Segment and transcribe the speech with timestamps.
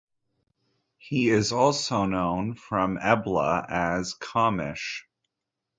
[0.97, 5.01] He is also known from Ebla as "Kamish".